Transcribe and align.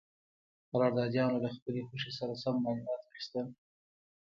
قراردادیانو 0.71 1.37
له 1.43 1.49
خپلې 1.55 1.81
خوښې 1.87 2.11
سره 2.19 2.33
سم 2.43 2.55
مالیات 2.63 3.01
اخیستل. 3.09 3.45